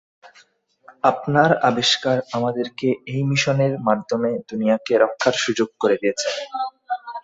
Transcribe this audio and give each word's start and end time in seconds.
আপনার 1.03 1.49
আবিষ্কার 1.69 2.17
আমাদেরকে 2.37 2.87
এই 3.07 3.21
মিশনের 3.29 3.73
মাধ্যমে 3.87 4.29
দুনিয়াকে 4.49 4.93
রক্ষার 5.03 5.35
সুযোগ 5.43 5.69
করে 5.81 5.95
দিয়েছে। 6.01 6.27